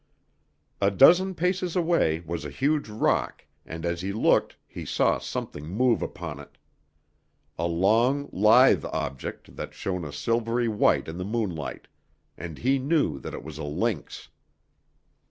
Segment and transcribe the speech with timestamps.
[0.81, 5.67] A dozen paces away was a huge rock and as he looked he saw something
[5.67, 6.57] move upon it,
[7.55, 11.87] a long, lithe object that shone a silvery white in the moonlight,
[12.35, 14.29] and he knew that it was a lynx.